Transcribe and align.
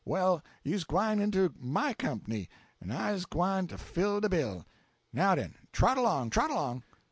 Well, 0.03 0.41
you's 0.63 0.83
gwyne 0.83 1.19
into 1.21 1.53
my 1.59 1.93
comp'ny, 1.93 2.49
en 2.81 2.89
I's 2.89 3.27
gwyne 3.27 3.67
to 3.69 3.77
fill 3.77 4.19
de 4.19 4.29
bill. 4.29 4.65
Now, 5.13 5.35
den, 5.35 5.53
trot 5.71 5.95
along, 5.99 6.31
trot 6.31 6.49
along!" 6.49 6.81